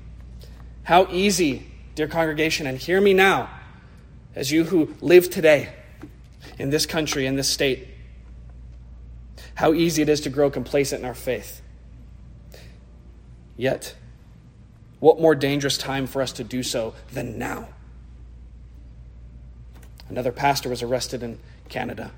[0.84, 3.50] How easy, dear congregation, and hear me now,
[4.36, 5.74] as you who live today
[6.58, 7.88] in this country, in this state,
[9.56, 11.62] how easy it is to grow complacent in our faith.
[13.58, 13.96] Yet,
[15.00, 17.68] what more dangerous time for us to do so than now?
[20.08, 22.12] Another pastor was arrested in Canada.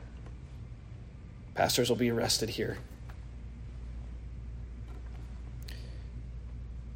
[1.56, 2.78] Pastors will be arrested here.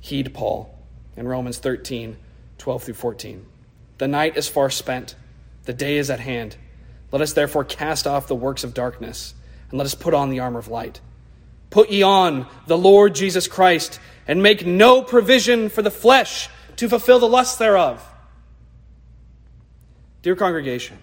[0.06, 0.72] Heed Paul
[1.18, 2.16] in Romans 13,
[2.60, 3.43] 12 through 14.
[3.97, 5.16] The night is far spent,
[5.64, 6.56] the day is at hand.
[7.12, 9.34] Let us therefore cast off the works of darkness,
[9.72, 11.01] and let us put on the armor of light.
[11.72, 16.88] Put ye on the Lord Jesus Christ and make no provision for the flesh to
[16.88, 18.08] fulfill the lusts thereof.
[20.22, 20.99] Dear congregation,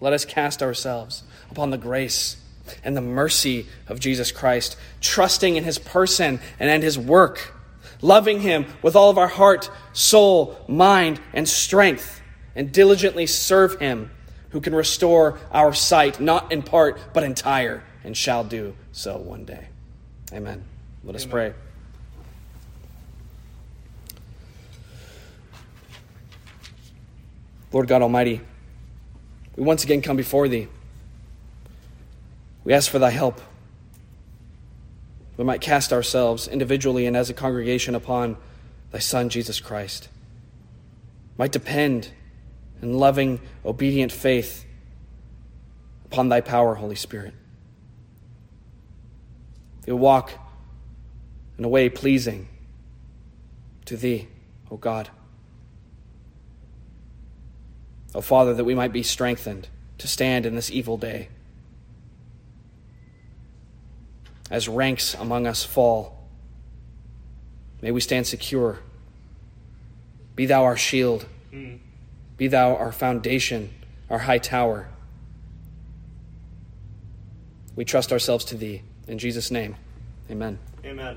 [0.00, 2.36] let us cast ourselves upon the grace
[2.84, 7.54] and the mercy of Jesus Christ, trusting in his person and in his work,
[8.02, 12.20] loving him with all of our heart, soul, mind, and strength,
[12.54, 14.10] and diligently serve him
[14.50, 19.44] who can restore our sight, not in part, but entire, and shall do so one
[19.44, 19.68] day.
[20.32, 20.64] Amen.
[21.04, 21.54] Let us pray.
[27.72, 28.40] Lord God Almighty,
[29.56, 30.68] we once again come before Thee.
[32.64, 33.40] We ask for Thy help.
[35.36, 38.36] We might cast ourselves individually and as a congregation upon
[38.90, 40.08] Thy Son, Jesus Christ.
[41.36, 42.10] Might depend
[42.80, 44.64] in loving, obedient faith
[46.06, 47.34] upon Thy power, Holy Spirit.
[49.86, 50.32] You'll walk
[51.58, 52.48] in a way pleasing
[53.84, 54.28] to Thee,
[54.70, 55.10] O God.
[58.14, 59.68] O Father, that we might be strengthened
[59.98, 61.28] to stand in this evil day.
[64.50, 66.28] As ranks among us fall,
[67.82, 68.78] may we stand secure.
[70.34, 71.26] Be thou our shield.
[72.36, 73.70] Be thou our foundation,
[74.10, 74.88] our high tower.
[77.74, 78.82] We trust ourselves to thee.
[79.08, 79.76] In Jesus' name,
[80.30, 80.58] amen.
[80.84, 81.16] Amen.